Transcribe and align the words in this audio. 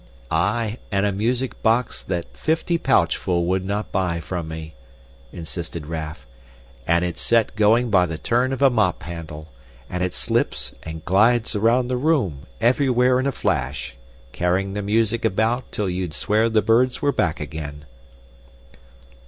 "Aye, 0.31 0.77
and 0.91 1.05
a 1.05 1.11
music 1.11 1.61
box 1.61 2.01
that 2.01 2.35
fifty 2.35 2.79
pouchful 2.79 3.45
would 3.45 3.63
not 3.63 3.91
buy 3.91 4.19
from 4.19 4.47
me," 4.47 4.73
insisted 5.31 5.85
Raff. 5.85 6.25
"And 6.87 7.05
it's 7.05 7.21
set 7.21 7.55
going 7.55 7.91
by 7.91 8.07
the 8.07 8.17
turn 8.17 8.51
of 8.51 8.63
a 8.63 8.71
mop 8.71 9.03
handle, 9.03 9.49
and 9.87 10.01
it 10.01 10.15
slips 10.15 10.73
and 10.81 11.05
glides 11.05 11.55
around 11.55 11.87
the 11.87 11.97
room, 11.97 12.47
everywhere 12.59 13.19
in 13.19 13.27
a 13.27 13.31
flash, 13.31 13.95
carrying 14.31 14.73
the 14.73 14.81
music 14.81 15.23
about 15.23 15.71
till 15.71 15.87
you'd 15.87 16.15
swear 16.15 16.49
the 16.49 16.63
birds 16.63 17.03
were 17.03 17.11
back 17.11 17.39
again." 17.39 17.85